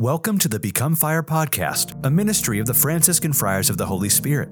[0.00, 4.08] Welcome to the Become Fire podcast, a ministry of the Franciscan Friars of the Holy
[4.08, 4.48] Spirit.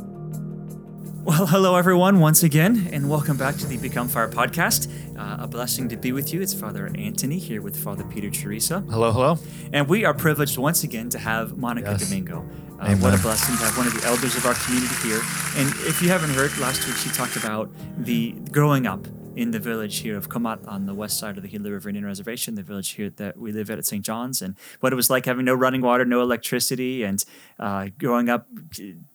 [1.28, 4.88] Well, hello everyone once again, and welcome back to the Become Fire podcast.
[5.14, 6.40] Uh, a blessing to be with you.
[6.40, 8.80] It's Father Anthony here with Father Peter Teresa.
[8.88, 9.38] Hello, hello.
[9.74, 12.08] And we are privileged once again to have Monica Yes.
[12.08, 12.48] Domingo.
[12.80, 15.20] Uh, what a blessing to have one of the elders of our community here.
[15.56, 19.06] And if you haven't heard, last week she talked about the growing up
[19.38, 22.04] in the village here of Comat on the west side of the Gila River Indian
[22.04, 24.04] Reservation, the village here that we live at at St.
[24.04, 27.24] John's, and what it was like having no running water, no electricity, and
[27.60, 28.48] uh, growing up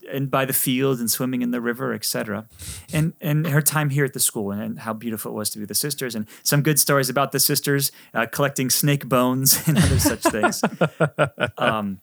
[0.10, 2.48] and by the field and swimming in the river, etc.
[2.94, 5.58] And and her time here at the school and, and how beautiful it was to
[5.58, 9.62] be with the sisters, and some good stories about the sisters uh, collecting snake bones
[9.68, 10.64] and other such things.
[11.58, 12.00] Um,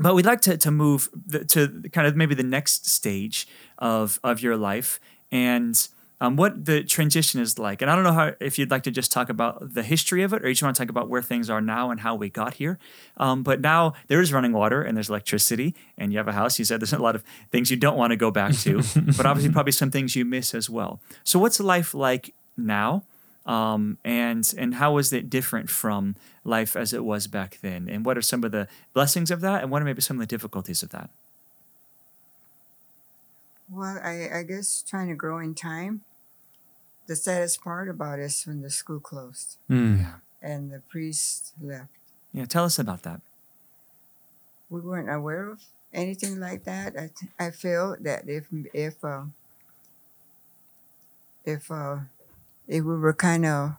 [0.00, 3.48] but we'd like to, to move the, to kind of maybe the next stage
[3.78, 5.00] of of your life
[5.32, 5.88] and
[6.20, 7.82] um, what the transition is like.
[7.82, 10.32] And I don't know how if you'd like to just talk about the history of
[10.32, 12.28] it, or you just want to talk about where things are now and how we
[12.28, 12.78] got here.
[13.16, 16.58] Um, but now there is running water and there's electricity, and you have a house.
[16.58, 18.82] You said there's a lot of things you don't want to go back to,
[19.16, 21.00] but obviously probably some things you miss as well.
[21.24, 23.04] So what's life like now?
[23.46, 27.88] um, and and how is it different from life as it was back then?
[27.88, 29.62] And what are some of the blessings of that?
[29.62, 31.10] And what are maybe some of the difficulties of that?
[33.68, 36.02] Well, I, I guess trying to grow in time.
[37.10, 40.22] The saddest part about it is when the school closed Mm.
[40.40, 41.90] and the priest left.
[42.32, 43.20] Yeah, tell us about that.
[44.70, 45.58] We weren't aware of
[45.92, 46.94] anything like that.
[46.94, 49.24] I, th- I feel that if if uh,
[51.44, 52.06] if uh,
[52.68, 53.74] if we were kind of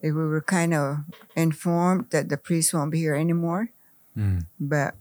[0.00, 1.04] if we were kind of
[1.36, 3.68] informed that the priest won't be here anymore,
[4.16, 4.46] Mm.
[4.58, 4.96] but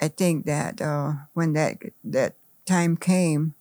[0.00, 2.32] I think that uh, when that that
[2.64, 3.52] time came,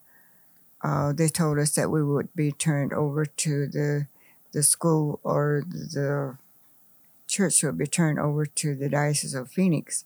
[0.82, 4.08] uh, they told us that we would be turned over to the
[4.52, 6.38] the school or the
[7.28, 10.06] church would be turned over to the diocese of Phoenix.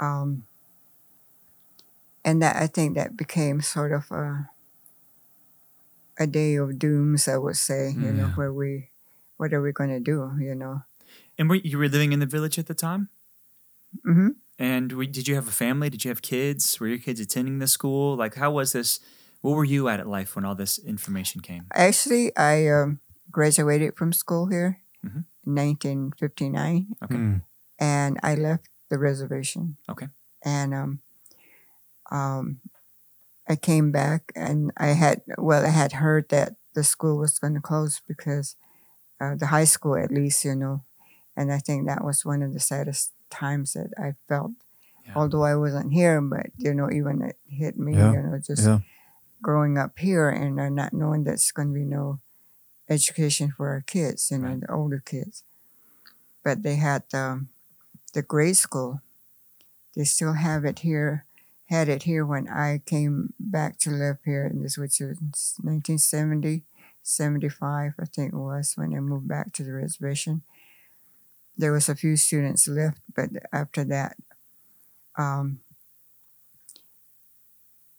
[0.00, 0.46] Um,
[2.24, 4.50] and that I think that became sort of a
[6.18, 7.94] a day of dooms, I would say.
[7.96, 8.90] You know, where we,
[9.36, 10.32] what are we going to do?
[10.38, 10.82] You know.
[11.38, 13.08] And were, you were living in the village at the time.
[14.04, 15.90] hmm And we, did you have a family?
[15.90, 16.78] Did you have kids?
[16.78, 18.16] Were your kids attending the school?
[18.16, 19.00] Like, how was this?
[19.42, 21.66] What were you at at life when all this information came?
[21.74, 25.24] Actually, I um, graduated from school here Mhm.
[25.46, 27.14] in 1959, Okay.
[27.16, 27.42] Mm.
[27.78, 29.76] and I left the reservation.
[29.88, 30.08] Okay.
[30.44, 31.00] And um,
[32.10, 32.60] um,
[33.48, 37.54] I came back, and I had well, I had heard that the school was going
[37.54, 38.56] to close because
[39.20, 40.82] uh, the high school, at least, you know,
[41.36, 44.52] and I think that was one of the saddest times that I felt.
[45.06, 45.14] Yeah.
[45.16, 48.12] Although I wasn't here, but you know, even it hit me, Yeah.
[48.12, 48.80] you know, just Yeah.
[49.42, 52.20] Growing up here and uh, not knowing there's going to be no
[52.88, 54.60] education for our kids, you know, Right.
[54.60, 55.42] the older kids.
[56.44, 57.48] But they had um,
[58.14, 59.00] the grade school.
[59.96, 61.26] They still have it here,
[61.66, 65.08] had it here when I came back to live here, and this was in
[65.62, 66.62] 1970,
[67.02, 70.42] 75, I think it was, when I moved back to the reservation.
[71.58, 74.16] There was a few students left, but after that,
[75.18, 75.60] um,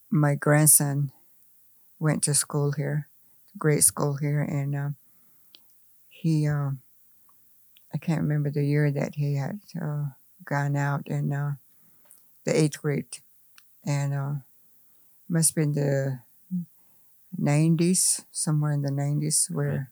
[0.09, 1.11] my grandson
[2.03, 3.07] went to school here,
[3.57, 4.89] grade school here, and uh,
[6.09, 6.71] he, uh,
[7.93, 10.07] I can't remember the year that he had uh,
[10.43, 11.53] gone out in uh,
[12.43, 13.19] the eighth grade,
[13.85, 14.33] and uh,
[15.29, 16.19] must have been the
[17.39, 19.89] 90s, somewhere in the 90s, where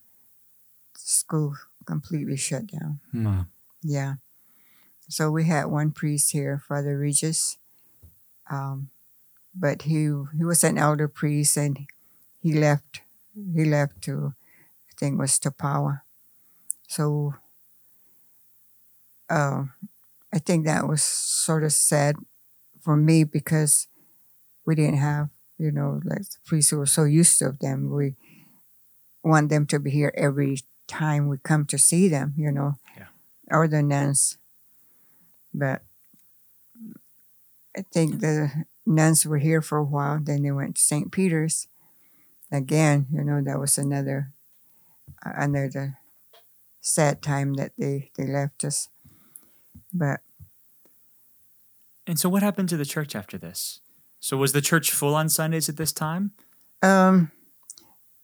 [0.97, 1.55] school
[1.85, 2.99] completely shut down.
[3.15, 3.47] Mm.
[3.83, 4.15] Yeah.
[5.07, 7.57] So we had one priest here, Father Regis.
[8.49, 8.89] Um,
[9.55, 11.87] but he he was an elder priest and
[12.41, 13.01] he left
[13.55, 14.33] he left to
[14.89, 16.03] I think was power.
[16.87, 17.35] So
[19.29, 19.63] uh,
[20.33, 22.15] I think that was sort of sad
[22.81, 23.87] for me because
[24.65, 27.89] we didn't have, you know, like the priests who were so used to them.
[27.89, 28.15] We
[29.23, 32.75] want them to be here every time we come to see them, you know
[33.51, 34.37] or the nuns.
[35.53, 35.83] But
[37.77, 40.19] I think the nuns were here for a while.
[40.21, 41.11] Then they went to St.
[41.11, 41.67] Peter's.
[42.51, 44.33] Again, you know, that was another
[45.25, 45.97] uh, another
[46.81, 48.89] sad time that they they left us.
[49.93, 50.21] But
[52.07, 53.79] And so, what happened to the church after this?
[54.19, 56.31] So, was the church full on Sundays at this time?
[56.83, 57.31] um,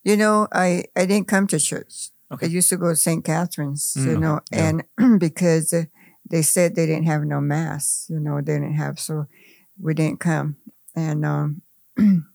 [0.04, 2.10] you know, I I didn't come to church.
[2.32, 2.46] Okay.
[2.46, 3.24] I used to go to St.
[3.24, 4.72] Catherine's, you Mm, know, yeah.
[4.98, 5.84] and because uh,
[6.28, 9.26] they said they didn't have no mass, you know, they didn't have so
[9.80, 10.56] we didn't come,
[10.94, 11.62] and um,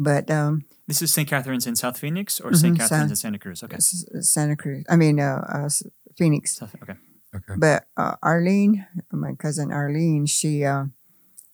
[0.00, 1.28] but um, This is St.
[1.28, 2.74] Catherine's in South Phoenix or St.
[2.74, 3.62] Mhm, Catherine's South- in Santa Cruz?
[3.62, 3.78] Okay.
[3.78, 4.82] Santa Cruz.
[4.88, 5.68] I mean, uh, uh,
[6.16, 6.56] Phoenix.
[6.56, 6.96] South, okay.
[7.36, 7.54] Okay.
[7.56, 10.86] But uh, Arlene, my cousin Arlene, she uh,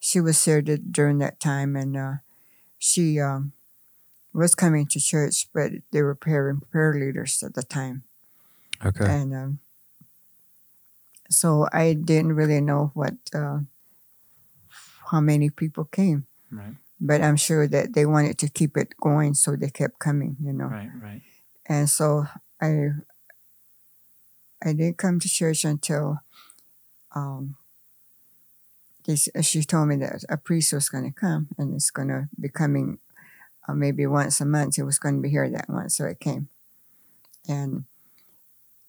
[0.00, 2.14] she was here to, during that time, and uh,
[2.78, 3.52] she um,
[4.32, 8.04] was coming to church, but they were prayer prayer leaders at the time,
[8.80, 9.04] Okay.
[9.04, 9.50] and um,
[11.28, 13.60] so I didn't really know what uh,
[15.12, 16.76] how many people came, Right.
[17.00, 20.52] But I'm sure that they wanted to keep it going, so they kept coming, you
[20.52, 20.66] know.
[20.66, 20.90] Right.
[21.02, 21.22] Right.
[21.66, 22.26] and so
[22.60, 22.90] I
[24.64, 26.20] I didn't come to church until
[27.14, 27.56] um
[29.04, 32.28] this, she told me that a priest was going to come and it's going to
[32.40, 32.98] be coming
[33.68, 34.74] uh, maybe once a month.
[34.76, 36.48] He was going to be here that month, so it came,
[37.48, 37.84] and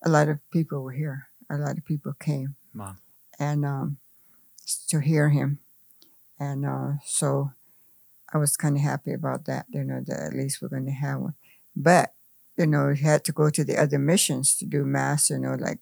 [0.03, 1.27] a lot of people were here.
[1.51, 2.95] A lot of people came Wow.
[3.39, 3.97] and um,
[4.89, 5.59] to hear him,
[6.39, 7.51] and uh, so
[8.33, 9.65] I was kind of happy about that.
[9.69, 11.35] You know that at least we're going to have one,
[11.75, 12.13] but
[12.57, 15.55] you know, he had to go to the other missions to do mass, you know,
[15.59, 15.79] like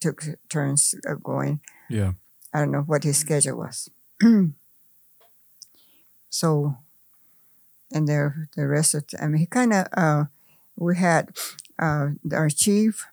[0.00, 1.60] took turns of going.
[1.88, 2.12] Yeah.
[2.52, 3.90] I don't know what his schedule was.
[6.30, 6.78] so,
[7.92, 10.24] and the the rest of, I mean, he kind of, uh,
[10.76, 11.36] we had
[11.78, 13.06] uh, our chief,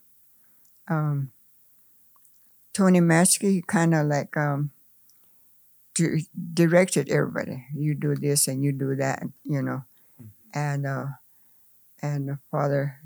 [0.87, 1.31] um,
[2.73, 3.01] Tony
[3.41, 4.71] he kind of like um,
[5.97, 7.65] di- directed everybody.
[7.75, 9.83] You do this and you do that, you know,
[10.53, 11.05] and uh,
[12.01, 12.99] and the father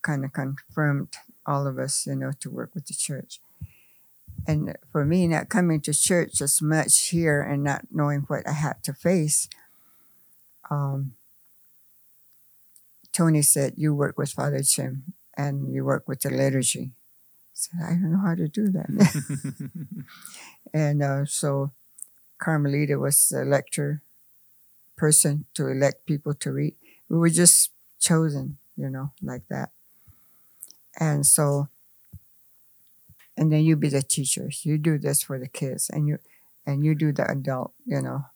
[0.00, 1.08] kind of confirmed
[1.46, 3.40] all of us, you know, to work with the church.
[4.46, 8.52] And for me, not coming to church as much here and not knowing what I
[8.52, 9.48] had to face,
[10.70, 11.14] um,
[13.12, 17.80] Tony said, "You work with Father Jim, and you work with the liturgy." I said,
[17.84, 18.88] "I don't know how to do that."
[20.74, 21.72] and uh, so,
[22.42, 24.02] Carmelita was the lector
[24.96, 26.74] person to elect people to read.
[27.08, 29.70] We were just chosen, you know, like that.
[30.98, 31.68] And so,
[33.36, 34.66] and then you be the teachers.
[34.66, 36.18] You do this for the kids, and you,
[36.66, 38.26] and you do the adult, you know.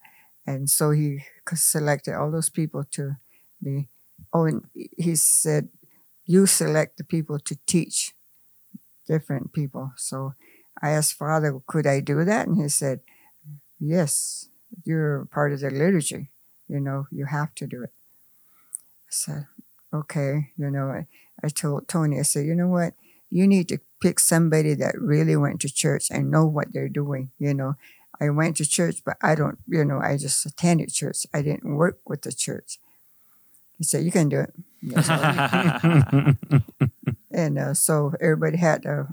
[0.47, 3.17] And so he selected all those people to
[3.61, 3.89] be.
[4.33, 4.65] Oh, and
[4.97, 5.69] he said,
[6.25, 8.15] you select the people to teach
[9.07, 9.93] different people.
[9.97, 10.35] So
[10.81, 12.47] I asked Father, could I do that?
[12.47, 13.01] And he said,
[13.81, 14.49] yes,
[14.85, 16.31] you're part of the liturgy.
[16.69, 17.93] You know, you have to do it.
[19.09, 19.47] I said,
[19.93, 21.07] okay, you know, I,
[21.43, 22.95] I told Tony, I said, you know what?
[23.31, 27.31] You need to pick somebody that really went to church and know what they're doing.
[27.39, 27.75] You know,
[28.21, 31.27] I went to church, but I don't, you know, I just attended church.
[31.33, 32.79] I didn't work with the church.
[33.79, 34.55] He said, you can do it.
[37.37, 39.07] And uh, so everybody had a,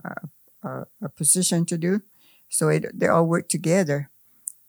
[0.64, 2.02] a, a, a position to do.
[2.48, 4.10] So it, they all worked together.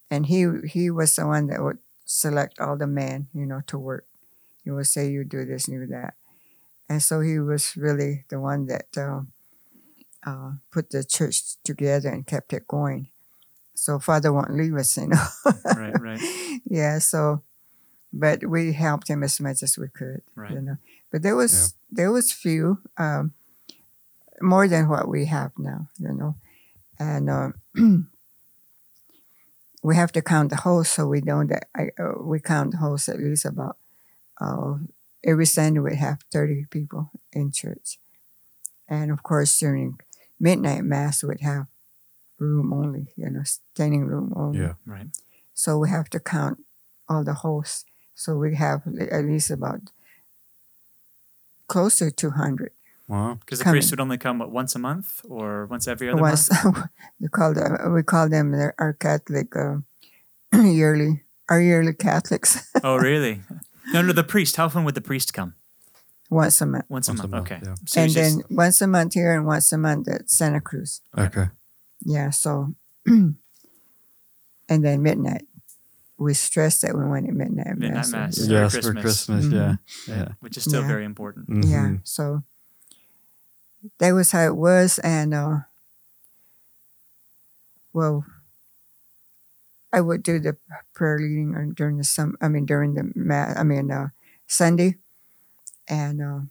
[0.09, 3.77] And he he was the one that would select all the men, you know, to
[3.79, 4.05] work.
[4.63, 6.13] He would say, you do this, you do that.
[6.89, 9.21] And so he was really the one that uh,
[10.25, 13.09] uh, put the church together and kept it going.
[13.73, 15.25] So Father won't leave us, you know.
[15.75, 15.99] right.
[15.99, 16.61] Right.
[16.69, 17.41] yeah, so,
[18.13, 20.51] but we helped him as much as we could, Right.
[20.51, 20.77] you know.
[21.11, 23.33] But there was there was few, um,
[24.41, 26.35] more than what we have now, you know,
[26.99, 27.49] and uh,
[29.85, 32.77] we have to count the hosts, so we know that I uh, we count the
[32.77, 33.77] hosts at least about
[34.41, 34.75] uh,
[35.23, 37.99] every Sunday we have thirty people in church,
[38.89, 39.99] and of course during
[40.39, 41.67] midnight mass we'd have
[42.39, 44.59] room only, you know, standing room only.
[44.59, 44.73] Yeah.
[44.87, 45.07] Right.
[45.53, 46.63] So we have to count
[47.07, 47.85] all the hosts.
[48.15, 49.81] So we have at least about
[51.67, 52.71] close to 200.
[53.07, 53.35] Wow.
[53.39, 53.75] Because the Coming.
[53.81, 56.89] priest would only come what, once a month or once every other Once month.
[57.19, 59.75] we call them, we call them our Catholic uh,
[60.53, 62.71] yearly, our yearly Catholics.
[62.83, 63.41] Oh, really?
[63.93, 64.11] No, no.
[64.13, 64.55] The priest.
[64.55, 65.53] How often would the priest come?
[66.31, 67.31] once a month, Once, Once a a month.
[67.31, 67.61] month, Okay.
[67.63, 67.75] yeah.
[67.85, 71.01] So and then just- once a month here and once a month at Santa Cruz.
[71.15, 71.45] Okay.
[72.03, 72.31] Yeah.
[72.31, 72.73] So,
[73.05, 73.35] and
[74.67, 75.43] then midnight.
[76.17, 78.11] We stress that we want it midnight, Midnight mass.
[78.11, 78.37] mass.
[78.47, 79.01] for Yes, for Christmas.
[79.03, 79.45] Christmas.
[79.45, 79.75] Yeah.
[80.07, 80.27] Yeah.
[80.39, 80.87] which is still Yeah.
[80.87, 81.65] very important.
[81.65, 81.99] yeah Mhm.
[82.03, 82.43] so
[83.99, 85.59] that was how it was and uh
[87.93, 88.25] well
[89.93, 90.57] i would do the
[90.93, 94.09] prayer leading during the some i mean during the ma- i mean uh
[94.47, 94.95] sunday
[95.87, 96.41] and uh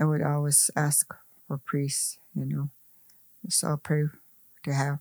[0.00, 1.14] i would always ask
[1.48, 2.70] for priests you know.
[3.48, 4.04] So i'll pray
[4.64, 4.98] to have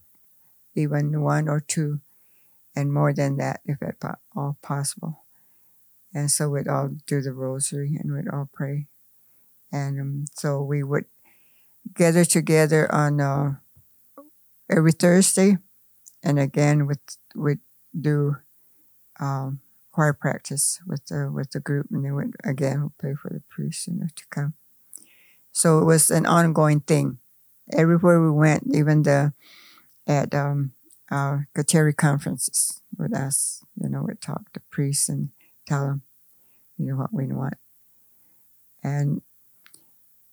[0.76, 2.02] even one or two
[2.76, 3.98] and more than that if at
[4.36, 5.22] all possible.
[6.14, 8.88] And so we'd all do the rosary and we'd all pray.
[9.72, 11.06] And um, so we would
[11.94, 13.56] gather together on uh,
[14.70, 15.58] every Thursday,
[16.24, 17.00] and again with
[17.36, 17.60] with
[18.00, 18.38] do
[19.20, 19.60] um,
[19.92, 23.88] choir practice with the with the group, and they would again pay for the priest,
[23.88, 24.54] you know, to come.
[25.52, 27.20] So it was an ongoing thing.
[27.72, 29.34] Everywhere we went, even the
[30.06, 30.74] at um,
[31.10, 35.30] uh, Kateri conferences, with us, you know, we talk to priests and
[35.66, 36.02] tell them,
[36.78, 37.56] you know, what we want,
[38.84, 39.22] and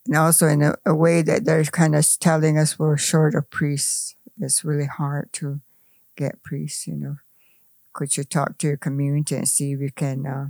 [0.06, 3.48] and also in a, a way that they're kind of telling us we're short of
[3.50, 4.16] priests.
[4.40, 5.60] It's really hard to
[6.16, 7.16] get priests, you know.
[7.92, 10.48] Could you talk to your community and see if you can uh,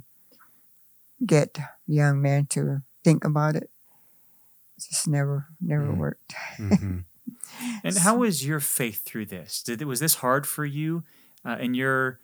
[1.25, 3.71] get young men to think about it?
[4.78, 5.97] It just never, never Mm.
[5.99, 6.35] worked.
[6.56, 6.99] hmm
[7.85, 9.62] And how was your faith through this?
[9.62, 11.04] Did was this hard for you
[11.44, 12.18] uh, in your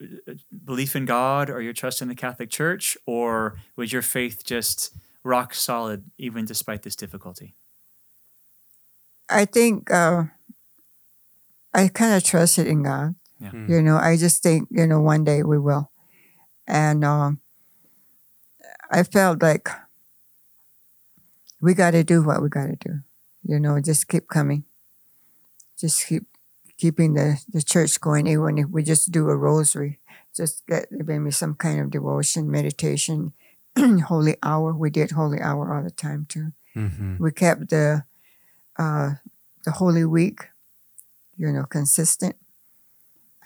[0.00, 4.44] uh, belief in God or your trust in the Catholic Church, or was your faith
[4.44, 7.56] just rock solid even despite this difficulty?
[9.28, 10.24] I think uh,
[11.72, 13.16] I kind of trusted in God.
[13.40, 13.50] Yeah.
[13.50, 13.68] Mm.
[13.68, 15.90] You know, I just think, you know, one day we will.
[16.68, 17.40] And um,
[18.90, 19.68] I felt like
[21.60, 23.00] we got to do what we got to do.
[23.46, 24.64] You know, just keep coming.
[25.78, 26.24] Just keep
[26.78, 28.26] keeping the, the church going.
[28.26, 29.98] Even if we just do a rosary,
[30.34, 33.32] just get maybe some kind of devotion, meditation,
[34.08, 34.72] holy hour.
[34.74, 38.04] We did holy hour all the time too hmm we kept the
[38.78, 39.14] uh,
[39.64, 40.48] the Holy Week,
[41.36, 42.36] you know, consistent.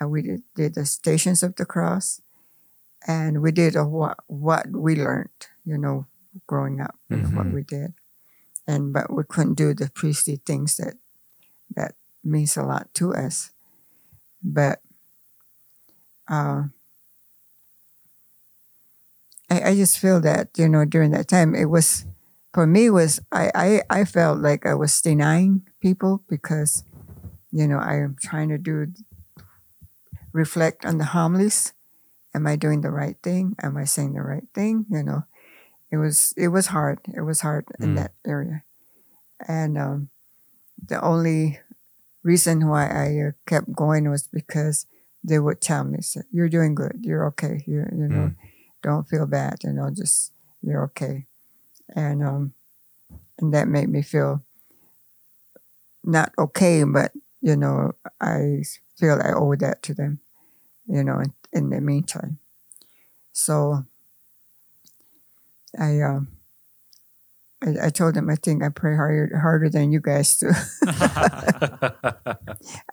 [0.00, 2.20] And we did, did the Stations of the Cross,
[3.06, 6.06] and we did a what what we learned, you know,
[6.46, 7.52] growing up, you know, what Mhm.
[7.54, 7.94] we did,
[8.66, 10.94] and but we couldn't do the priestly things that
[11.76, 11.94] that
[12.24, 13.50] means a lot to us,
[14.42, 14.80] but.
[16.28, 16.64] Uh,
[19.50, 22.04] I, I just feel that you know during that time it was
[22.52, 26.84] for me was I, I I felt like I was denying people because
[27.52, 28.86] you know I am trying to do
[30.32, 31.72] reflect on the homilies.
[32.34, 33.56] Am I doing the right thing?
[33.62, 34.86] Am I saying the right thing?
[34.90, 35.24] You know,
[35.90, 37.00] it was it was hard.
[37.14, 37.96] It was hard in Mm.
[37.96, 38.64] that area,
[39.48, 40.10] and um,
[40.78, 41.60] the only
[42.22, 44.86] reason why I uh, kept going was because
[45.24, 46.00] they would tell me,
[46.30, 47.00] "You're doing good.
[47.02, 47.64] You're okay.
[47.66, 48.32] You you know,
[48.82, 49.58] don't feel bad.
[49.64, 50.32] You know, just
[50.62, 51.26] you're okay."
[51.94, 52.54] and um,
[53.38, 54.44] and that made me feel
[56.04, 58.62] not okay, but you know, I
[58.96, 60.20] feel I owe that to them,
[60.86, 62.38] you know, in, in the meantime.
[63.32, 63.84] So
[65.78, 66.28] I um
[67.62, 70.50] I, I told them I think I pray harder harder than you guys do.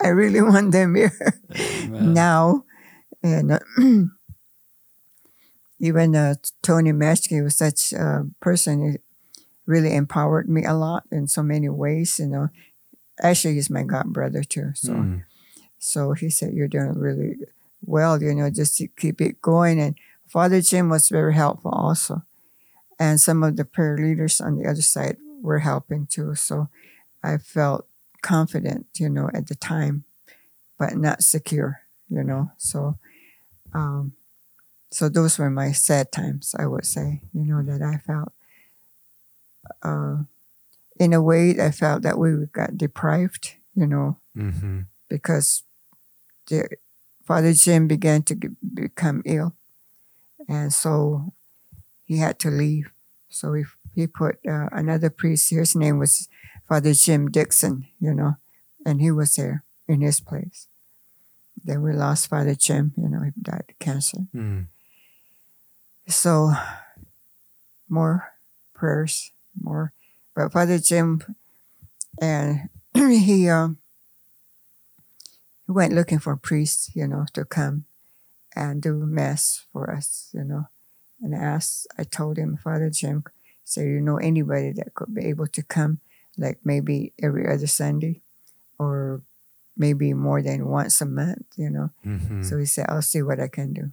[0.02, 1.18] I really want them here
[1.90, 2.64] now,
[3.24, 3.60] and uh,
[5.80, 8.92] even uh, Tony Meshke was such a person.
[8.92, 8.98] He
[9.66, 12.20] really empowered me a lot in so many ways.
[12.20, 12.50] You know,
[13.22, 14.72] actually, he's my god brother too.
[14.76, 15.24] So, Mm.
[15.80, 17.38] so he said, "You're doing really
[17.86, 18.22] well.
[18.22, 19.96] You know, just to keep it going." And
[20.28, 22.24] Father Jim was very helpful also,
[23.00, 26.36] and some of the prayer leaders on the other side were helping too.
[26.36, 26.70] So,
[27.24, 27.88] I felt
[28.22, 30.04] confident, you know, at the time,
[30.80, 31.82] but not secure.
[32.10, 32.98] You know, so.
[33.74, 34.14] Um,
[34.96, 38.32] so those were my sad times, I would say, you know, that I felt.
[39.84, 40.24] Uh,
[41.00, 45.64] in a way, I felt that we got deprived, you know, hmm because
[46.48, 46.68] the,
[47.26, 49.56] Father Jim began to g- become ill.
[50.48, 51.34] And so
[52.04, 52.92] he had to leave.
[53.30, 55.60] So he, he put uh, another priest here.
[55.60, 56.28] His name was
[56.70, 58.38] Father Jim Dixon, you know,
[58.86, 60.68] and he was there in his place.
[61.64, 64.20] Then we lost Father Jim, you know, he died of cancer.
[64.34, 64.68] Mm.
[66.08, 66.52] So
[67.90, 68.34] more
[68.74, 69.94] prayers, more.
[70.36, 71.22] But Father Jim,
[72.22, 73.78] and he um,
[75.66, 77.86] he went looking for priests, you know, to come
[78.56, 80.68] and do mass for us, you know.
[81.22, 83.24] And I asked, I told him, Father Jim,
[83.64, 86.00] so you know anybody that could be able to come,
[86.38, 88.22] like maybe every other Sunday,
[88.78, 89.22] or
[89.78, 91.90] maybe more than once a month, you know.
[92.04, 93.92] hmm So he said, I'll see what I can do.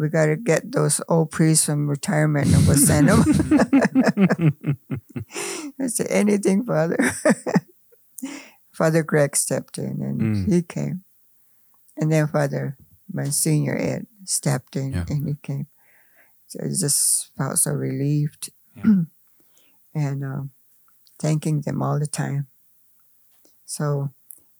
[0.00, 3.20] We got to get those old priests from retirement and we'll send them.
[5.78, 6.96] I said, anything, Father.
[8.72, 10.48] Father Greg stepped in and Mm.
[10.52, 11.04] he came.
[11.98, 12.78] And then Father
[13.12, 15.04] Monsignor Ed stepped in Yeah.
[15.08, 15.66] and he came.
[16.46, 18.84] So I just felt so relieved Yeah.
[19.94, 20.50] and um,
[21.18, 22.46] thanking them all the time.
[23.66, 24.10] So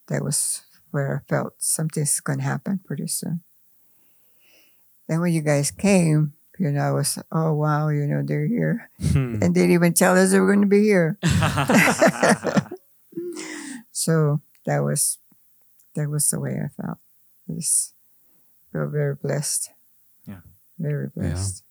[0.08, 3.42] that was where I felt something's going to happen pretty soon.
[5.10, 8.90] Then when you guys came, you know, I was, oh, wow, you know, they're here.
[9.10, 9.42] Hmm.
[9.42, 11.18] And they didn't even tell us they were going to be here.
[14.00, 15.18] So that was
[15.94, 16.96] that was the way I felt.
[17.50, 17.92] It's,
[18.72, 19.72] feel very blessed.
[20.26, 20.40] Yeah.
[20.78, 21.62] Very blessed.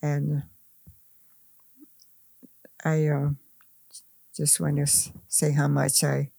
[0.00, 0.44] And
[2.84, 3.30] I uh,
[4.36, 4.86] just want to
[5.26, 6.30] say how much I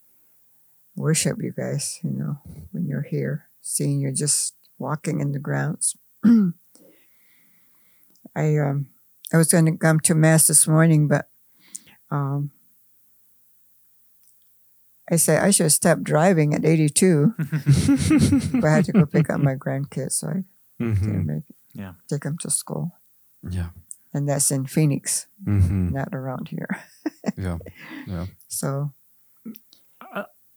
[0.95, 2.39] worship you guys, you know,
[2.71, 5.95] when you're here, seeing you just walking in the grounds.
[8.35, 8.87] I um
[9.33, 11.29] I was going to come to mass this morning, but
[12.09, 12.51] um
[15.11, 19.41] I said I should stop driving at 82, but I had to go pick up
[19.41, 20.43] my grandkids, so I
[20.81, 20.99] Mhm.
[20.99, 21.55] didn't make it.
[21.73, 21.93] Yeah.
[22.09, 22.95] Take them to school,
[23.43, 23.69] Yeah.
[24.13, 25.91] and that's in Phoenix, Mhm.
[25.91, 26.69] not around here.
[27.37, 27.59] Yeah.
[28.07, 28.25] Yeah.
[28.47, 28.93] So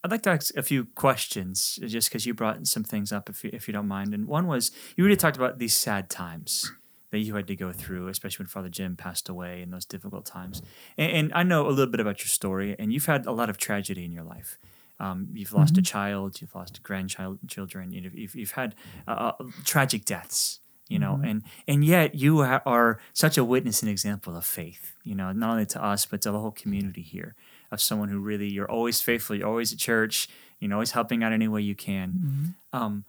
[0.04, 3.42] I'd like to ask a few questions, just because you brought some things up, if
[3.42, 4.12] you, if you don't mind.
[4.12, 6.70] And one was you really talked about these sad times
[7.10, 10.26] that you had to go through, especially when Father Jim passed away in those difficult
[10.26, 10.60] times.
[10.98, 13.48] And, and I know a little bit about your story, and you've had a lot
[13.48, 14.58] of tragedy in your life.
[15.00, 18.74] Um, you've lost a child, you've lost grandchild children, you know, you've, you've had
[19.08, 23.90] uh, uh, tragic deaths, you know, and and yet you are such a witness and
[23.90, 27.34] example of faith, you know, not only to us but to the whole community here
[27.74, 30.28] of someone who really you're always faithful, you're always at church,
[30.60, 32.54] you know, always helping out any way you can.
[32.72, 33.04] Um,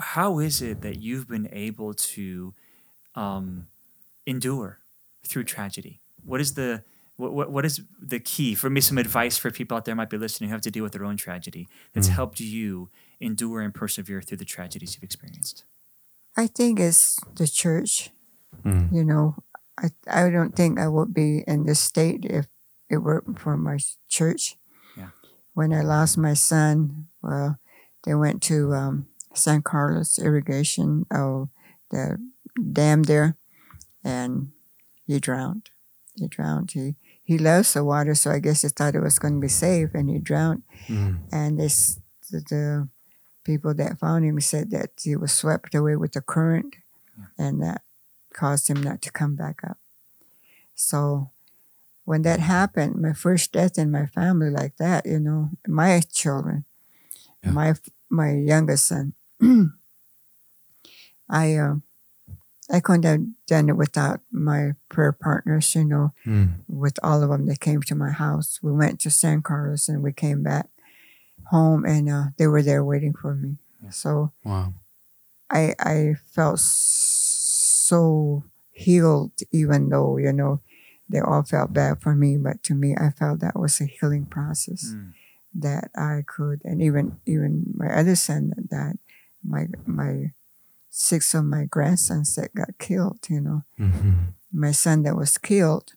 [0.00, 2.54] how is it that you've been able to
[3.14, 3.66] um,
[4.26, 4.78] endure
[5.26, 6.00] through tragedy?
[6.24, 6.82] What is the
[7.16, 8.80] what, what, what is the key for me?
[8.80, 11.04] Some advice for people out there might be listening who have to deal with their
[11.04, 15.64] own tragedy that's helped you endure and persevere through the tragedies you've experienced.
[16.36, 18.10] I think it's the church.
[18.64, 18.92] Mm.
[18.92, 19.36] You know,
[19.78, 22.46] I I don't think I would be in this state if
[22.94, 24.56] it weren't for my church.
[24.96, 25.10] Yeah.
[25.52, 27.58] When I lost my son, well,
[28.04, 31.48] they went to um, San Carlos irrigation, oh,
[31.90, 32.18] the
[32.72, 33.36] dam there,
[34.02, 34.52] and
[35.06, 35.70] he drowned.
[36.16, 36.72] He drowned.
[36.72, 39.48] He he loves the water, so I guess he thought it was going to be
[39.48, 40.62] safe, and he drowned.
[40.86, 41.20] Mm.
[41.32, 41.98] And this
[42.30, 42.88] the, the
[43.44, 46.76] people that found him said that he was swept away with the current,
[47.38, 47.82] and that
[48.32, 49.78] caused him not to come back up.
[50.74, 51.30] So
[52.04, 56.64] when that happened, my first death in my family like that, you know, my children,
[57.42, 57.50] Yeah.
[57.52, 57.74] my
[58.10, 59.14] my youngest son,
[61.28, 61.74] I uh,
[62.70, 66.60] I couldn't have done it without my prayer partners, you know, Mm.
[66.68, 68.60] with all of them that came to my house.
[68.62, 70.68] We went to San Carlos and we came back
[71.50, 73.58] home and uh, they were there waiting for me.
[73.90, 74.74] So Wow.
[75.50, 80.60] I I felt so healed, even though you know
[81.08, 82.36] they all felt bad for me.
[82.36, 85.12] But to me, I felt that was a healing process Mm.
[85.54, 88.98] that I could, and even even my other son that died,
[89.42, 90.32] my my
[90.90, 93.20] six of my grandsons that got killed.
[93.28, 94.34] You know, Mhm.
[94.52, 95.92] my son that was killed,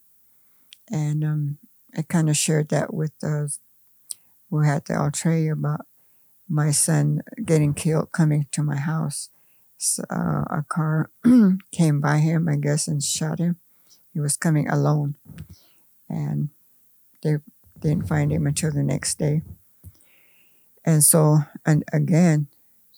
[0.92, 1.58] and um,
[1.96, 3.60] I kind of shared that with those
[4.50, 5.86] who had the outre about
[6.50, 9.30] my son getting killed coming to my house.
[9.78, 11.10] So, uh, a car
[11.72, 13.58] came by him, I guess, and shot him.
[14.18, 15.14] He was coming alone,
[16.10, 16.50] and
[17.22, 17.38] they
[17.80, 19.44] didn't find him until the next day.
[20.84, 22.48] And so, and again,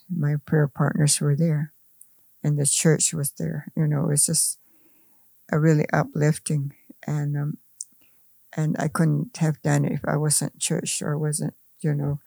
[0.09, 1.73] my prayer partners were there,
[2.41, 3.67] and the church was there.
[3.75, 4.59] You know, it was just
[5.51, 6.73] a really uplifting,
[7.05, 7.57] and um,
[8.53, 12.21] and I couldn't have done it if I wasn't church or wasn't, you know,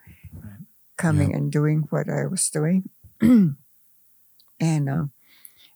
[0.99, 2.91] coming and doing what I was doing.
[3.23, 3.57] and
[4.61, 5.13] um,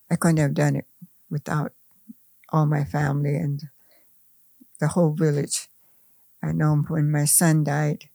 [0.07, 0.85] I couldn't have done it
[1.31, 1.73] without
[2.49, 3.63] all my family and
[4.79, 5.67] the whole village.
[6.41, 8.09] I know when my son died,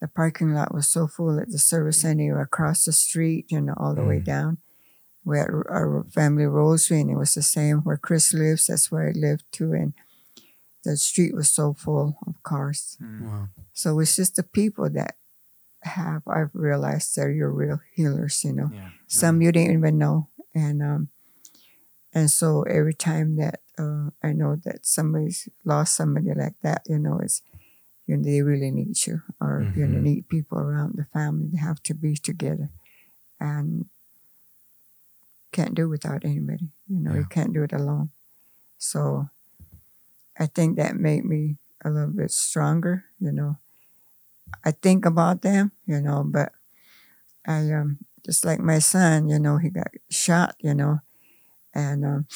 [0.00, 3.74] the parking lot was so full at the service center across the street, you know,
[3.76, 4.24] all the way Mm.
[4.24, 4.58] down.
[5.24, 8.68] We had our family rosary, and it was the same where Chris lives.
[8.68, 9.92] That's where I lived too, and
[10.84, 12.96] the street was so full of cars.
[13.02, 13.20] Mm.
[13.22, 13.48] Wow.
[13.74, 15.16] So it's just the people that
[15.82, 18.70] have I've realized they're your real healers, you know.
[18.72, 18.90] Yeah.
[19.06, 20.28] Some you didn't even know.
[20.54, 21.08] And um
[22.14, 26.98] and so every time that uh, I know that somebody's lost somebody like that, you
[26.98, 27.42] know, it's
[28.06, 30.02] you know, they really need you or you know, Mhm.
[30.02, 31.48] need people around the family.
[31.52, 32.70] They have to be together
[33.40, 33.86] and
[35.52, 36.70] can't do without anybody.
[36.88, 38.10] You know, you can't do it alone.
[38.78, 39.30] So
[40.38, 43.58] I think that made me a little bit stronger, you know.
[44.64, 46.52] I think about them, you know, but
[47.46, 51.00] I um just like my son, you know, he got shot, you know,
[51.74, 52.26] and um,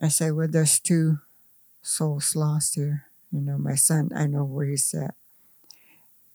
[0.00, 1.20] I said, well, there's two
[1.82, 3.58] souls lost here, you know.
[3.58, 5.14] My son, I know where he's at,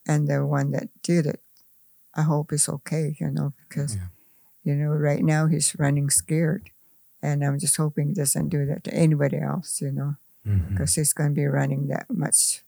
[0.08, 1.42] and the one that did it,
[2.16, 4.08] I hope is okay, you know, because Yeah.
[4.64, 6.72] you know right now he's running scared,
[7.22, 10.16] and I'm just hoping he doesn't do that to anybody else, you know
[10.74, 12.64] because he's going to be running that much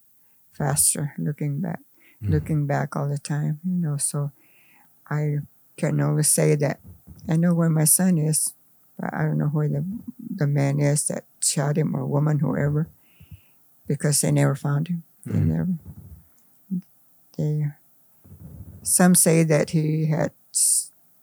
[0.52, 1.80] faster looking back
[2.24, 2.32] Mhm.
[2.34, 4.32] looking back all the time you know so
[5.10, 5.40] i
[5.78, 6.80] can only say that
[7.30, 8.54] I know where my son is,
[9.02, 9.84] I don't know where the
[10.36, 12.88] the man is that shot him or woman, whoever,
[13.88, 15.04] because they never found him.
[15.26, 15.48] They Mhm.
[15.48, 15.74] never.
[17.38, 17.72] They.
[18.84, 20.32] Some say that he had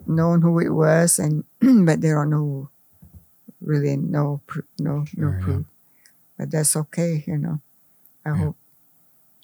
[0.07, 1.45] known who it was, and
[1.87, 2.71] but there are no.
[3.61, 4.43] Really, no,
[4.79, 5.41] no, no Sure, yeah.
[5.45, 5.67] proof.
[6.37, 7.61] But that's okay, you know.
[8.25, 8.37] I Yeah.
[8.37, 8.57] hope,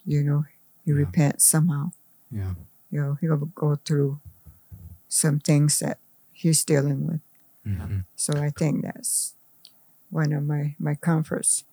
[0.05, 0.45] you know,
[0.85, 0.97] he Yeah.
[0.97, 1.91] repents somehow
[2.31, 2.53] Yeah.
[2.91, 4.19] you know, he'll go through
[5.09, 5.97] some things that
[6.31, 7.21] he's dealing with.
[7.65, 8.05] Mhm.
[8.15, 9.35] So I think that's
[10.09, 11.63] one of my my comforts.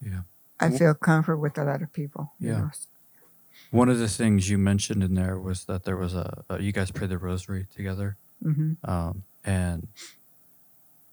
[0.00, 0.22] Yeah.
[0.60, 2.32] I feel comfort with a lot of people.
[2.38, 2.58] you Yeah.
[2.58, 2.70] know.
[3.70, 6.72] One of the things you mentioned in there was that there was a, a you
[6.72, 8.16] guys prayed the rosary together.
[8.42, 8.72] mm-hmm.
[8.88, 9.88] Um, and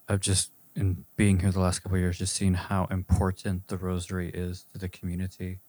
[0.08, 3.76] I've just, in being here the last couple of years, just seen how important the
[3.76, 5.60] rosary is to the community.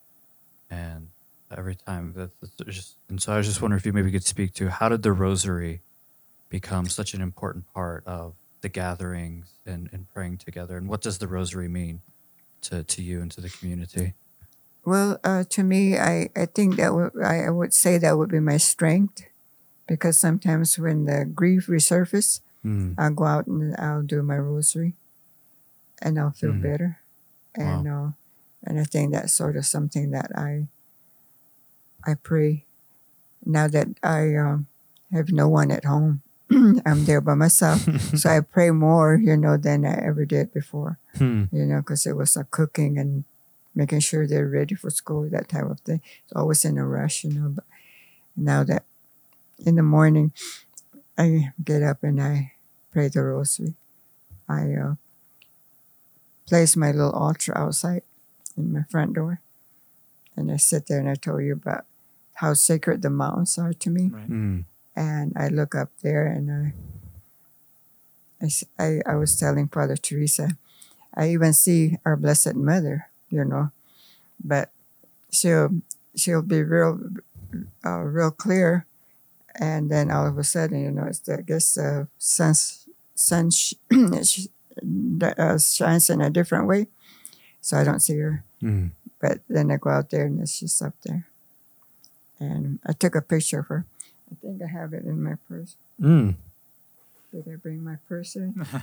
[0.69, 1.09] And
[1.55, 4.25] every time that, that's just, and so I was just wondering if you maybe could
[4.25, 5.81] speak to how did the rosary
[6.49, 10.77] become such an important part of the gatherings and, and praying together?
[10.77, 12.03] And what does the rosary mean
[12.63, 14.15] to, to you and to the community?
[14.85, 18.29] Well, uh, to me, I, I think that would, I, I would say that would
[18.29, 19.23] be my strength
[19.87, 24.95] because sometimes when the grief resurfaces, Mm, I'll go out and I'll do my rosary
[26.01, 26.61] and I'll feel Mm.
[26.61, 26.99] better.
[27.55, 28.11] And uh,
[28.63, 30.67] and I think that's sort of something that I
[32.05, 32.65] I pray
[33.45, 34.67] now that I um,
[35.13, 36.22] have no one at home.
[36.85, 37.81] I'm there by myself,
[38.15, 40.99] so I pray more, you know, than I ever did before.
[41.17, 41.45] Hmm.
[41.51, 43.23] You know, because it was a cooking and
[43.75, 46.01] making sure they're ready for school, that type of thing.
[46.23, 47.49] It's always in a rush, you know.
[47.49, 47.65] But
[48.35, 48.83] now that
[49.65, 50.31] in the morning,
[51.17, 52.53] I get up and I
[52.91, 53.73] pray the rosary.
[54.47, 54.95] I uh,
[56.45, 58.03] place my little altar outside
[58.57, 59.41] in my front door,
[60.35, 61.85] and I sit there and I told you about
[62.35, 64.29] how sacred the mountains are to me Right.
[64.29, 66.73] Mm, and I look up there and
[68.41, 70.57] I, I, I was telling Father Teresa,
[71.15, 73.71] I even see our Blessed Mother, you know,
[74.43, 74.71] but
[75.31, 75.69] she'll
[76.15, 76.99] she'll be real,
[77.85, 78.85] uh, real clear,
[79.59, 82.53] and then all of a sudden, you know, it's the, I guess the sun
[83.15, 86.87] sun sh- uh, shines in a different way,
[87.61, 88.43] so I don't see her.
[88.61, 88.91] mm.
[89.21, 91.27] But then I go out there and it's just up there,
[92.39, 93.85] and I took a picture of her.
[94.33, 95.75] I think I have it in my purse.
[96.01, 96.35] Mm.
[97.31, 98.65] Did I bring my purse in?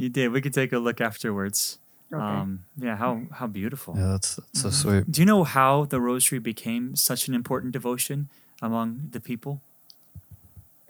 [0.00, 0.30] You did.
[0.30, 1.78] We could take a look afterwards.
[2.12, 2.22] Okay.
[2.22, 3.96] Um, yeah, how how beautiful.
[3.96, 5.10] Yeah, that's, that's so sweet.
[5.10, 8.28] Do you know how the rosary became such an important devotion
[8.62, 9.60] among the people?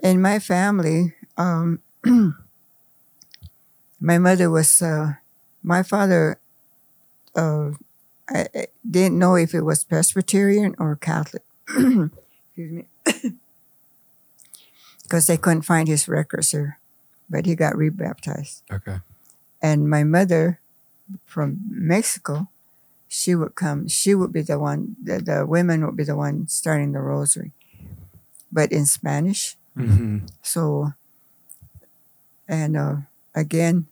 [0.02, 1.80] in my family, um,
[4.00, 5.14] my mother was, uh,
[5.62, 6.38] my father
[7.34, 7.70] uh,
[8.28, 11.42] I, I didn't know if it was Presbyterian or Catholic.
[11.68, 12.12] Excuse
[12.56, 12.84] me.
[15.08, 16.78] Because they couldn't find his records here,
[17.30, 18.60] but he got rebaptized.
[18.70, 19.00] Okay.
[19.62, 20.60] And my mother
[21.24, 22.48] from Mexico,
[23.08, 26.46] she would come, she would be the one, the, the women would be the one
[26.46, 27.52] starting the rosary,
[28.52, 29.56] but in Spanish.
[29.74, 30.26] Mm-hmm.
[30.42, 30.92] So,
[32.46, 32.96] and uh,
[33.34, 33.86] again,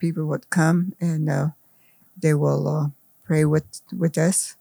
[0.00, 1.48] people would come and uh,
[2.20, 2.88] they will uh,
[3.24, 3.66] pray with
[3.96, 4.56] with us,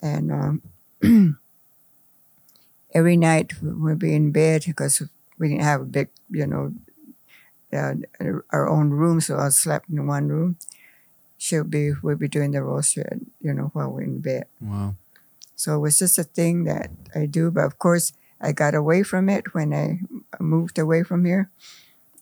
[0.00, 0.62] and um,
[2.92, 5.02] every night we'd be in bed because
[5.38, 6.72] we didn't have a big, you know,
[7.72, 7.94] uh,
[8.50, 10.56] our own room, so I slept in one room.
[11.36, 14.46] She'll be we'll be doing the rosary, you know, while we're in bed.
[14.60, 14.94] Wow.
[15.54, 17.50] So it was just a thing that I do.
[17.50, 20.00] But of course, I got away from it when I
[20.40, 21.50] moved away from here.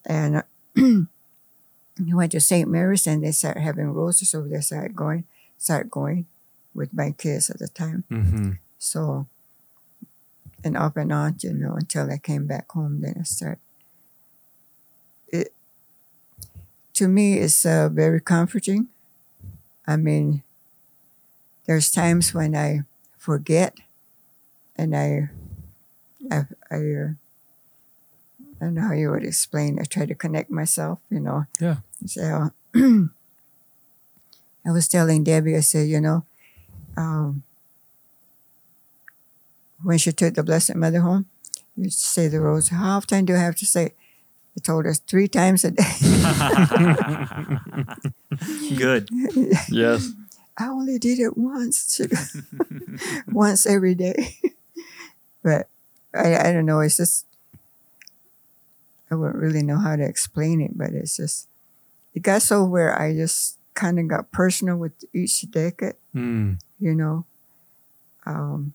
[0.07, 0.42] And
[0.76, 1.05] I
[1.98, 2.68] went to St.
[2.68, 4.62] Mary's and they started having roses over there.
[4.62, 5.24] Started going,
[5.59, 6.26] started going
[6.74, 8.05] with my kids at the time.
[8.11, 8.52] Mm-hmm.
[8.79, 9.26] So,
[10.66, 13.00] and off and on, you know, until I came back home.
[13.00, 13.61] Then I started.
[15.29, 15.55] It
[16.94, 18.88] to me, it's uh, very comforting.
[19.87, 20.42] I mean,
[21.66, 22.81] there's times when I
[23.16, 23.76] forget,
[24.76, 25.31] and I,
[26.31, 26.37] I,
[26.70, 27.09] I, uh,
[28.61, 29.79] I don't know how you would explain.
[29.79, 31.46] I try to connect myself, you know.
[31.61, 31.76] Yeah.
[32.07, 33.11] So, I
[34.70, 36.24] was telling Debbie, I said, you know,
[36.96, 37.42] um,
[39.83, 41.27] when she took the Blessed Mother home,
[41.77, 42.69] you say the rose.
[42.69, 43.87] How often do I have to say?
[43.87, 43.97] it?
[44.59, 45.83] I told her three times a day.
[48.77, 49.09] Good.
[49.69, 50.11] Yes.
[50.59, 52.01] I only did it once.
[53.31, 54.39] Once every day.
[55.43, 55.69] but
[56.15, 56.81] I, I don't know.
[56.81, 57.27] It's just,
[59.11, 61.47] I wouldn't really know how to explain it, but it's just,
[62.15, 66.59] it got so where I just kind of got personal with each decade, Mm.
[66.81, 67.27] you know.
[68.25, 68.73] Um,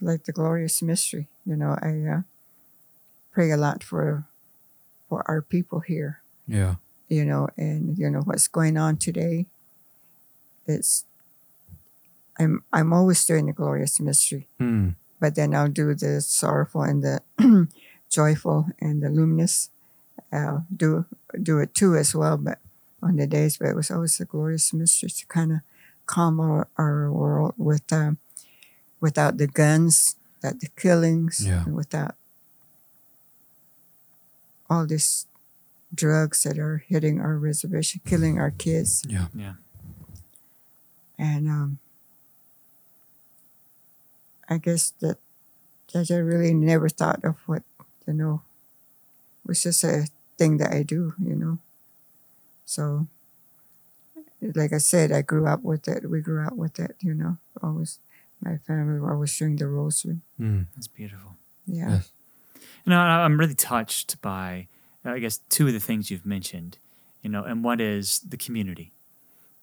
[0.00, 1.28] like the glorious mystery.
[1.46, 2.22] You know, I uh,
[3.32, 4.24] pray a lot for
[5.08, 6.22] for our people here.
[6.46, 6.76] Yeah.
[7.08, 9.46] You know, and you know what's going on today.
[10.66, 11.04] It's
[12.38, 14.90] I'm I'm always doing the glorious mystery, Hmm.
[15.20, 17.20] but then I'll do the sorrowful and the
[18.08, 19.70] joyful and the luminous.
[20.32, 21.06] I'll do
[21.42, 22.58] do it too as well, but
[23.02, 25.58] on the days, but it was always the glorious mystery to kind of
[26.06, 28.18] calm our, our world with um,
[29.00, 31.64] without the guns, without the killings, Yeah.
[31.64, 32.14] and without
[34.68, 35.26] all these
[35.94, 39.26] drugs that are hitting our reservation, killing our kids, Yeah.
[39.34, 39.54] Yeah.
[41.18, 41.78] and um,
[44.48, 45.18] I guess that
[45.92, 47.62] that I really never thought of what
[48.06, 48.42] you know
[49.46, 50.06] was just a
[50.38, 51.58] thing that I do, you know.
[52.64, 53.06] So,
[54.54, 56.08] like I said, I grew up with it.
[56.08, 57.38] We grew up with it, you know.
[57.62, 57.98] Always,
[58.42, 60.20] my family were always doing the rosary.
[60.38, 60.62] Hmm.
[60.74, 61.36] That's beautiful.
[61.66, 62.12] Yeah, Yes.
[62.84, 64.68] You know, I- I'm really touched by,
[65.04, 66.78] I guess, two of the things you've mentioned.
[67.22, 68.92] You know, and one is the community.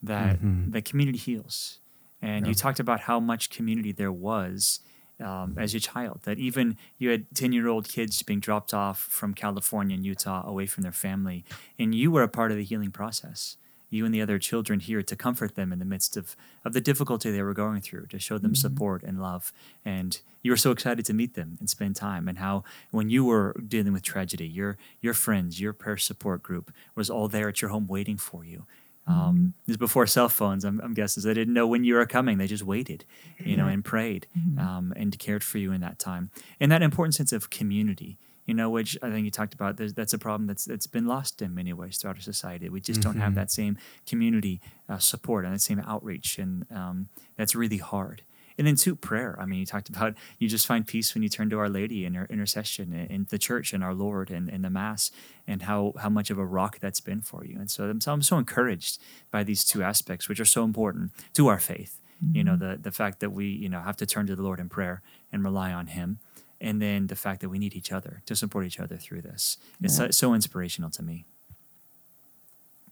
[0.03, 0.71] That Mhm.
[0.71, 1.79] the community heals,
[2.21, 4.79] and you talked about how much community there was
[5.19, 6.19] um, as a child.
[6.23, 10.45] That even you had ten year old kids being dropped off from California and Utah
[10.47, 11.43] away from their family,
[11.79, 13.57] and you were a part of the healing process.
[13.89, 16.82] You and the other children here to comfort them in the midst of, of the
[16.82, 19.54] difficulty they were going through, to show them support and love.
[19.86, 22.28] And you were so excited to meet them and spend time.
[22.28, 26.73] And how, when you were dealing with tragedy, your your friends, your prayer support group
[26.95, 28.65] was all there at your home waiting for you.
[29.10, 30.65] Um, this is before cell phones.
[30.65, 32.38] I'm, I'm guessing so they didn't know when you were coming.
[32.38, 33.06] They just waited,
[33.39, 34.28] you know, and prayed
[34.60, 36.30] um, and cared for you in that time.
[36.60, 39.77] And that important sense of community, you know, which I think you talked about.
[39.77, 42.69] That's a problem that's that's been lost in many ways throughout our society.
[42.69, 43.36] We just don't have Mhm.
[43.36, 48.23] that same community uh, support and that same outreach, and um, that's really hard.
[48.60, 49.38] And then two, prayer.
[49.39, 52.05] I mean, you talked about you just find peace when you turn to Our Lady
[52.05, 55.12] and her intercession in, in the church and our Lord and, and the Mass,
[55.45, 57.60] and how how much of a rock that's been for you.
[57.60, 61.12] And so I'm so, I'm so encouraged by these two aspects, which are so important
[61.33, 61.99] to our faith.
[62.33, 64.60] You know, the the fact that we you know have to turn to the Lord
[64.60, 66.17] in prayer and rely on Him,
[66.59, 69.57] and then the fact that we need each other to support each other through this.
[69.81, 71.25] It's so, so inspirational to me.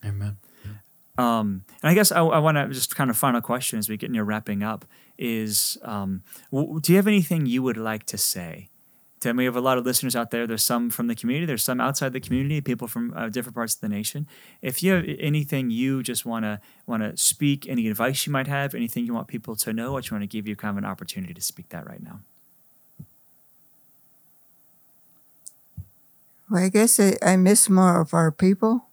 [0.04, 0.38] Amen.
[1.18, 3.98] Um, and I guess I, I want to just kind of final question as we
[3.98, 4.86] get near wrapping up
[5.18, 8.70] is um, w- do you have anything you would like to say?
[9.22, 10.46] To, we have a lot of listeners out there.
[10.46, 11.46] There's some from the community.
[11.46, 12.60] There's some outside the community.
[12.60, 14.28] People from uh, different parts of the nation.
[14.62, 18.48] If you have anything you just want to want to speak, any advice you might
[18.48, 20.84] have, anything you want people to know, I just want to give you kind of
[20.84, 22.20] an opportunity to speak that right now.
[26.50, 28.86] Well, I guess I, I miss more of our people.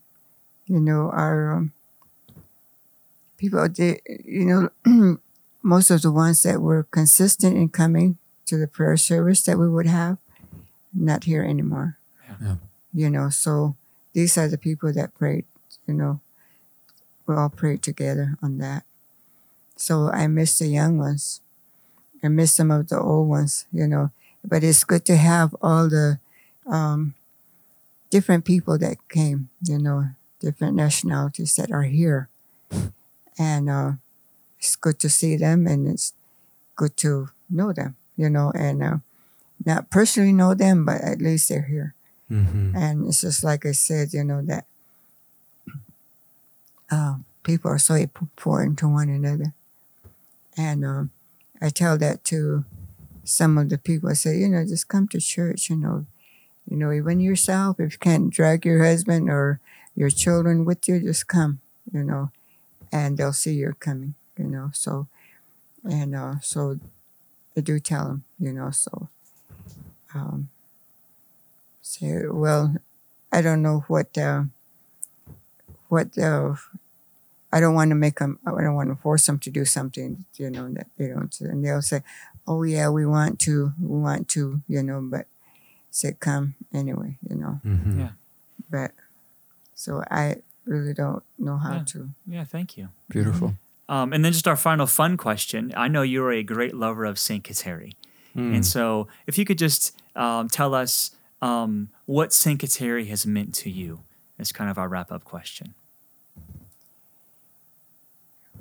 [0.67, 1.73] You know, our um,
[3.37, 3.69] people.
[3.69, 5.19] They, you know,
[5.62, 9.69] most of the ones that were consistent in coming to the prayer service that we
[9.69, 10.19] would have,
[10.95, 11.99] not here anymore.
[12.41, 12.57] Yeah.
[12.95, 13.77] You know, so
[14.12, 15.45] these are the people that prayed.
[15.87, 16.21] You know,
[17.27, 18.85] we all prayed together on that.
[19.77, 21.41] So I miss the young ones.
[22.23, 23.67] I miss some of the old ones.
[23.73, 24.11] You know,
[24.45, 26.19] but it's good to have all the
[26.67, 27.15] um,
[28.12, 29.48] different people that came.
[29.64, 32.29] You know, different nationalities that are here,
[33.38, 33.92] and uh,
[34.61, 36.12] it's good to see them, and it's
[36.77, 37.96] good to know them.
[38.16, 38.96] You know, and uh,
[39.64, 41.94] not personally know them, but at least they're here.
[42.31, 42.77] Mm-hmm.
[42.77, 44.66] And it's just like I said, you know, that
[46.90, 49.55] uh, people are so important to one another.
[50.57, 51.11] And um,
[51.61, 52.64] I tell that to
[53.25, 54.11] some of the people.
[54.11, 56.07] I say, you know, just come to church, you know.
[56.70, 59.61] You know, even yourself, if you can't drag your husband or
[59.94, 61.61] your children with you, just come,
[61.92, 62.31] you know,
[62.92, 64.70] and they'll see you're coming, you know.
[64.72, 65.09] So,
[65.85, 66.79] and uh, so
[67.57, 69.09] I do tell them, you know, so
[70.14, 70.48] um,
[71.83, 72.77] say, well,
[73.33, 74.44] I don't know what, uh,
[75.88, 76.55] what, uh,
[77.53, 80.25] I don't want to make them, I don't want to force them to do something,
[80.37, 82.03] you know, that they don't, and they'll say,
[82.46, 85.27] oh yeah, we want to, we want to, you know, but
[85.92, 88.00] say come anyway, you know, Mm-hmm.
[88.00, 88.09] Yeah.
[88.70, 88.90] but
[89.76, 91.85] so I really don't know how Yeah.
[91.87, 92.09] to.
[92.26, 92.88] Yeah, thank you.
[93.09, 93.55] Beautiful.
[93.88, 95.72] Um, and then just our final fun question.
[95.76, 97.92] I know you're a great lover of Saint Kateri.
[98.35, 98.55] Mm.
[98.57, 101.11] And so, if you could just um, tell us
[101.42, 104.00] um, what Saint Kateri has meant to you,
[104.38, 105.74] as kind of our wrap up question.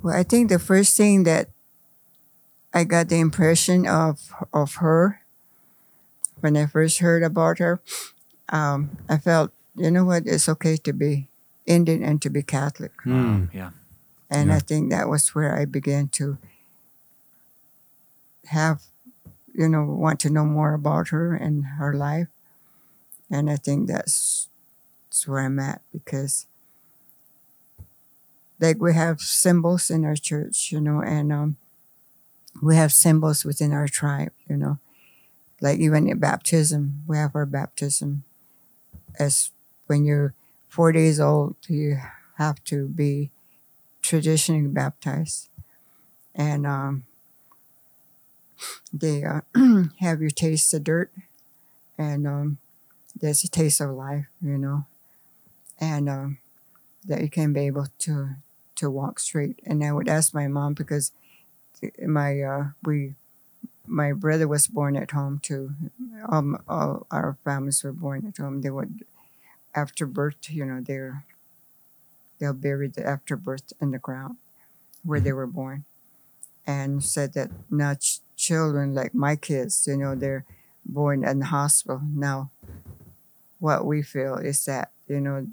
[0.01, 1.49] Well, I think the first thing that
[2.73, 5.20] I got the impression of of her
[6.41, 7.81] when I first heard about her,
[8.49, 11.27] um, I felt, you know what, it's okay to be
[11.65, 12.91] Indian and to be Catholic.
[13.05, 13.53] Mm.
[13.53, 13.71] Yeah.
[14.29, 14.57] And Yeah.
[14.57, 16.37] I think that was where I began to
[18.47, 18.81] have
[19.53, 22.27] you know, want to know more about her and her life.
[23.29, 24.49] And I think that's,
[25.09, 26.47] that's where I'm at because
[28.59, 31.57] like we have symbols in our church, you know, and um,
[32.61, 34.79] we have symbols within our tribe, you know,
[35.61, 38.23] like even in baptism, we have our baptism
[39.19, 39.51] as
[39.87, 40.33] when you're
[40.67, 41.97] four days old, you
[42.37, 43.31] have to be
[44.01, 45.49] traditionally baptized,
[46.35, 47.05] and um,
[48.93, 49.41] they uh,
[49.99, 51.11] have you taste the dirt,
[51.97, 52.59] and um,
[53.19, 54.85] there's a taste of life, you know,
[55.79, 56.39] and um,
[57.05, 58.31] that you can be able to
[58.75, 59.59] to walk straight.
[59.65, 61.11] And I would ask my mom because
[62.05, 63.15] my uh, we
[63.91, 65.75] my brother was born at home too.
[66.29, 68.61] Um, all our families were born at home.
[68.61, 69.03] They would
[69.75, 71.25] after birth, you know, they're
[72.39, 74.37] they'll bury the after birth in the ground
[75.03, 75.83] where they were born,
[76.65, 80.45] and said that now ch- children like my kids, you know, they're
[80.85, 82.01] born in the hospital.
[82.15, 82.49] Now,
[83.59, 85.47] what we feel is that you know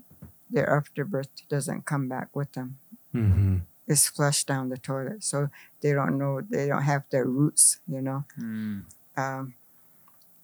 [0.49, 2.79] their afterbirth doesn't come back with them.
[3.15, 3.57] Mm-hmm.
[3.89, 5.51] It's flushed down the toilet, so
[5.83, 7.81] they don't know they don't have their roots.
[7.89, 8.85] You know, Mm.
[9.17, 9.55] um,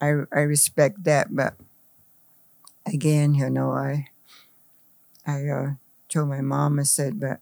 [0.01, 1.55] I I respect that, but
[2.87, 4.09] again, you know, I
[5.27, 5.71] I uh,
[6.09, 7.41] told my mom I said, but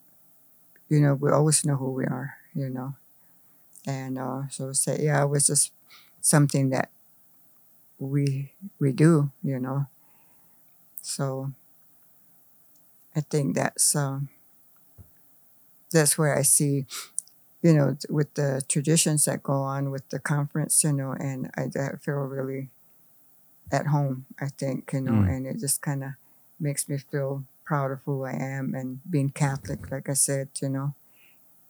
[0.88, 2.94] you know, we always know who we are, you know,
[3.86, 5.72] and uh, so I said, yeah, it was just
[6.20, 6.90] something that
[7.98, 9.86] we we do, you know.
[11.02, 11.52] So
[13.16, 14.28] I think that's um,
[15.92, 16.86] that's where I see,
[17.62, 21.64] you know, with the traditions that go on with the conference, you know, and I,
[21.78, 22.70] I feel really
[23.70, 24.26] at home.
[24.40, 25.28] I think you know, Mm.
[25.28, 26.10] and it just kind of
[26.60, 29.90] makes me feel proud of who I am and being Catholic.
[29.90, 30.94] Like I said, you know,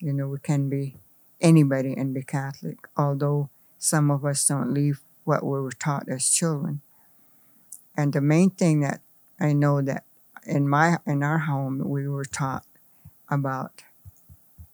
[0.01, 0.97] you know, we can be
[1.41, 6.29] anybody and be Catholic, although some of us don't leave what we were taught as
[6.31, 6.83] children.
[7.97, 9.01] And the main thing that
[9.41, 10.05] I know that
[10.47, 12.65] in my in our home we were taught
[13.29, 13.83] about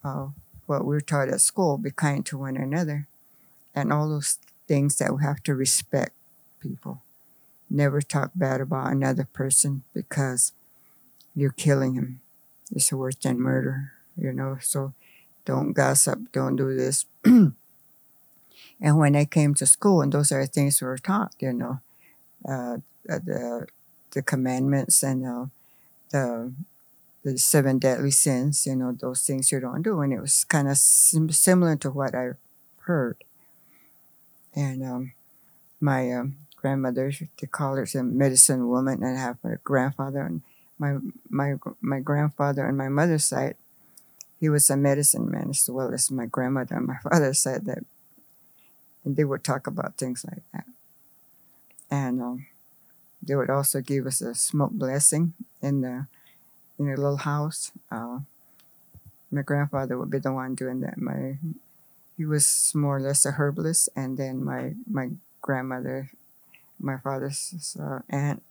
[0.04, 0.28] uh,
[0.66, 3.06] what we're taught at school: be kind to one another,
[3.74, 6.12] and all those things that we have to respect
[6.60, 7.02] people.
[7.70, 10.52] Never talk bad about another person because
[11.34, 12.20] you're killing him.
[12.70, 14.58] It's worse than murder, you know.
[14.60, 14.94] So
[15.44, 17.06] don't gossip, don't do this.
[17.24, 17.54] and
[18.80, 21.80] when I came to school, and those are the things we were taught, you know,
[22.46, 23.66] uh, the
[24.12, 25.46] the commandments and uh,
[26.10, 26.52] the
[27.24, 30.00] the seven deadly sins, you know, those things you don't do.
[30.00, 32.30] And it was kind of sim- similar to what I
[32.80, 33.16] heard.
[34.54, 35.12] And um,
[35.80, 40.42] my um, grandmother, they call her a medicine woman, and I have a grandfather, and
[40.78, 40.96] my
[41.28, 43.56] my my grandfather on my mother's side,
[44.40, 47.66] he was a medicine man as well as my grandmother on my father's side.
[47.66, 47.84] That,
[49.04, 50.64] and they would talk about things like that.
[51.90, 52.46] And um,
[53.22, 56.06] they would also give us a smoke blessing in the
[56.78, 57.72] in a little house.
[57.90, 58.20] Uh,
[59.30, 60.98] my grandfather would be the one doing that.
[60.98, 61.38] My
[62.16, 65.10] he was more or less a herbalist, and then my my
[65.40, 66.10] grandmother,
[66.80, 68.42] my father's uh, aunt,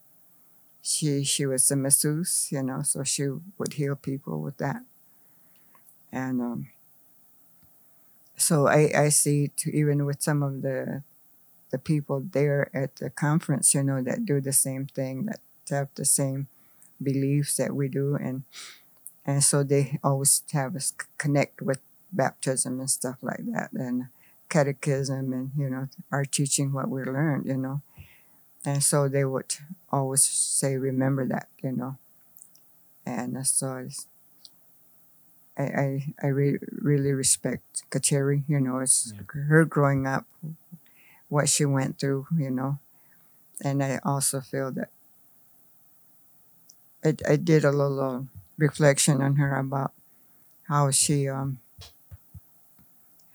[0.81, 4.83] she she was a masseuse, you know, so she would heal people with that.
[6.11, 6.67] And um,
[8.37, 11.03] so I I see to even with some of the
[11.71, 15.89] the people there at the conference, you know, that do the same thing, that have
[15.95, 16.47] the same
[17.01, 18.43] beliefs that we do, and
[19.25, 21.79] and so they always have us connect with
[22.11, 24.07] baptism and stuff like that, and
[24.49, 27.81] catechism, and you know, our teaching what we learned, you know,
[28.65, 29.53] and so they would
[29.91, 31.97] always say, remember that, you know,
[33.05, 33.89] and so
[35.57, 40.25] I I I re- really respect Kateri, you know, it's her growing up,
[41.29, 42.79] what she went through, you know,
[43.63, 44.89] and I also feel that
[47.07, 49.93] I, I did a little reflection on her about
[50.67, 51.59] how she um